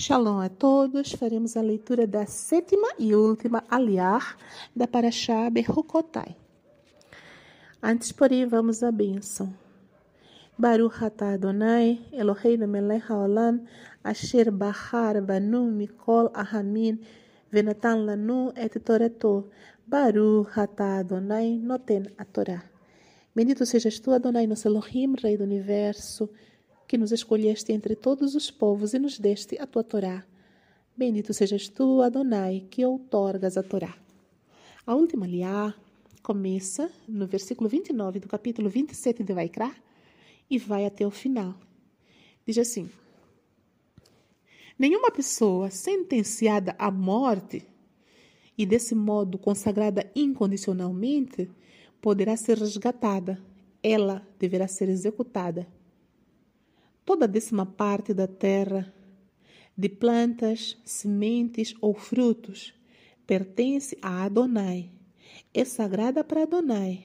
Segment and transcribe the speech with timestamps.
[0.00, 1.10] Shalom a todos.
[1.10, 4.36] Faremos a leitura da sétima e última aliar
[4.74, 6.36] da Parashá Berrocotai.
[7.82, 9.52] Antes, porém, vamos à bênção.
[10.56, 13.66] Baruch atah Adonai, Eloheinu melech haolam,
[14.04, 17.00] asher bahar banu mikol ahamin,
[17.50, 19.50] venatan lanu et toreto.
[19.84, 22.62] Baruch atah Adonai, noten a Torá.
[23.34, 26.30] Bendito sejas tu, Adonai, nosso Elohim, Rei do Universo,
[26.88, 30.24] que nos escolheste entre todos os povos e nos deste a tua Torá.
[30.96, 33.94] Bendito sejas tu, Adonai, que outorgas a Torá.
[34.86, 35.74] A última liá
[36.22, 39.70] começa no versículo 29 do capítulo 27 de Vaikra
[40.48, 41.54] e vai até o final.
[42.46, 42.88] Diz assim:
[44.78, 47.66] Nenhuma pessoa sentenciada à morte
[48.56, 51.50] e desse modo consagrada incondicionalmente
[52.00, 53.38] poderá ser resgatada.
[53.82, 55.66] Ela deverá ser executada
[57.08, 58.92] toda a décima parte da terra,
[59.74, 62.74] de plantas, sementes ou frutos,
[63.26, 64.92] pertence a Adonai.
[65.54, 67.04] É sagrada para Adonai.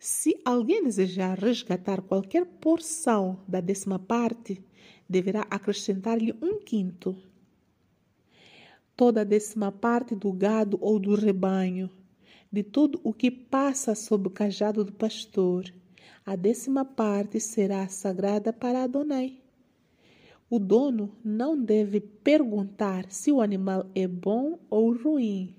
[0.00, 4.60] Se alguém desejar resgatar qualquer porção da décima parte,
[5.08, 7.16] deverá acrescentar-lhe um quinto.
[8.96, 11.88] Toda a décima parte do gado ou do rebanho,
[12.50, 15.72] de tudo o que passa sob o cajado do pastor,
[16.24, 19.38] a décima parte será sagrada para Adonai.
[20.48, 25.54] O dono não deve perguntar se o animal é bom ou ruim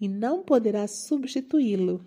[0.00, 2.04] e não poderá substituí-lo.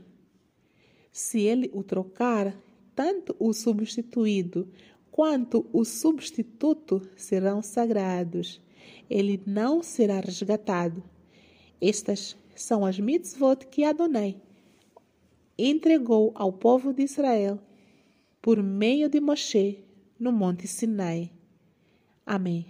[1.11, 2.57] Se ele o trocar,
[2.95, 4.67] tanto o substituído
[5.11, 8.59] quanto o substituto serão sagrados.
[9.09, 11.03] Ele não será resgatado.
[11.79, 14.35] Estas são as mitzvot que Adonai
[15.57, 17.59] entregou ao povo de Israel
[18.43, 19.85] por meio de Moshe
[20.19, 21.31] no Monte Sinai.
[22.25, 22.65] Amém.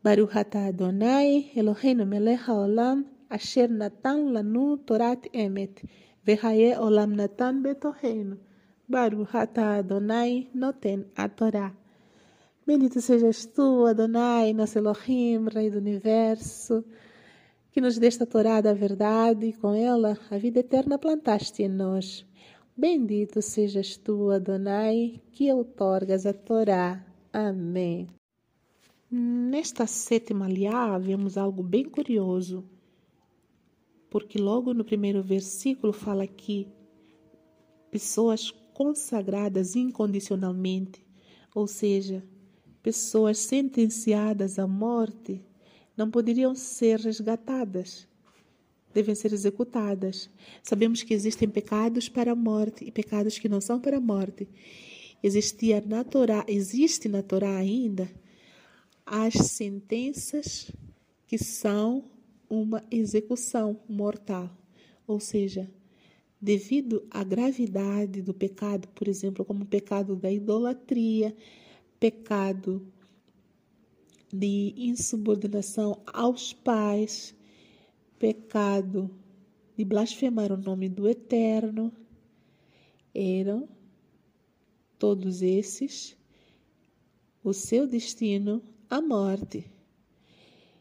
[0.00, 5.82] Baruch atah Adonai Eloheinu melech haolam asher natan lanu torat emet
[6.24, 8.38] vehaye olam natan betoheinu.
[8.88, 11.74] Baruch atah Adonai noten a Torá.
[12.64, 16.84] Bendito sejas tu, Adonai, nosso Elohim, Rei do Universo,
[17.72, 22.24] que nos desta Torá da verdade e com ela a vida eterna plantaste em nós.
[22.78, 27.02] Bendito sejas tu, Adonai, que outorgas a Torá.
[27.32, 28.06] Amém.
[29.10, 32.62] Nesta sétima liá, vemos algo bem curioso,
[34.10, 36.68] porque logo no primeiro versículo fala que
[37.90, 41.02] pessoas consagradas incondicionalmente,
[41.54, 42.22] ou seja,
[42.82, 45.42] pessoas sentenciadas à morte,
[45.96, 48.06] não poderiam ser resgatadas
[48.96, 50.30] devem ser executadas.
[50.62, 54.48] Sabemos que existem pecados para a morte e pecados que não são para a morte.
[55.22, 58.10] Existia na Torá, existe na Torá ainda
[59.04, 60.70] as sentenças
[61.26, 62.10] que são
[62.48, 64.50] uma execução mortal,
[65.06, 65.70] ou seja,
[66.40, 71.36] devido à gravidade do pecado, por exemplo, como o pecado da idolatria,
[72.00, 72.86] pecado
[74.32, 77.35] de insubordinação aos pais,
[78.18, 79.10] pecado
[79.76, 81.92] de blasfemar o nome do Eterno
[83.14, 83.68] eram
[84.98, 86.16] todos esses
[87.42, 88.60] o seu destino
[88.90, 89.70] a morte.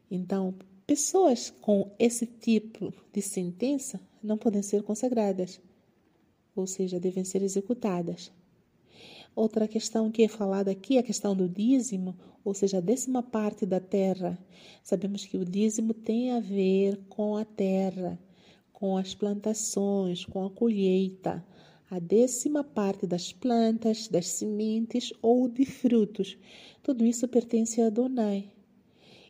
[0.09, 0.55] Então,
[0.87, 5.61] pessoas com esse tipo de sentença não podem ser consagradas,
[6.55, 8.31] ou seja, devem ser executadas.
[9.35, 13.21] Outra questão que é falada aqui é a questão do dízimo, ou seja, a décima
[13.21, 14.39] parte da terra.
[14.81, 18.17] Sabemos que o dízimo tem a ver com a terra,
[18.71, 21.45] com as plantações, com a colheita.
[21.91, 26.37] A décima parte das plantas, das sementes ou de frutos.
[26.81, 28.49] Tudo isso pertence a Adonai.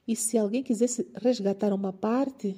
[0.07, 2.55] E se alguém quisesse resgatar uma parte,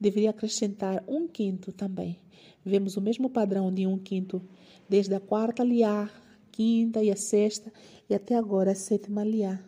[0.00, 2.20] deveria acrescentar um quinto também.
[2.64, 4.40] Vemos o mesmo padrão de um quinto
[4.88, 6.25] desde a quarta liar
[6.56, 7.70] quinta e a sexta
[8.08, 9.62] e até agora a sétima liá.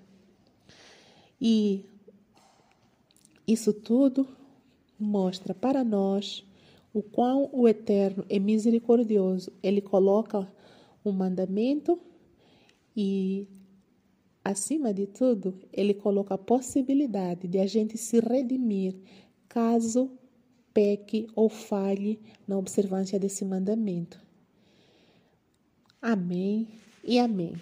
[1.39, 1.85] E
[3.47, 4.27] isso tudo
[4.99, 6.45] mostra para nós
[6.93, 9.53] o quão o Eterno é misericordioso.
[9.63, 10.51] Ele coloca
[11.05, 12.01] um mandamento
[12.97, 13.47] e,
[14.43, 18.97] acima de tudo, ele coloca a possibilidade de a gente se redimir
[19.47, 20.11] caso
[20.73, 24.21] peque ou falhe na observância desse mandamento.
[26.01, 26.67] Amém
[27.09, 27.55] e amém.